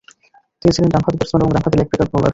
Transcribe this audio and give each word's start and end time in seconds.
তিনি 0.59 0.71
ছিলেন 0.75 0.89
ডানহাতি 0.93 1.17
ব্যাটসম্যান 1.19 1.43
এবং 1.43 1.51
ডানহাতি 1.55 1.75
লেগ 1.79 1.87
ব্রেক 1.89 2.09
বোলার। 2.13 2.29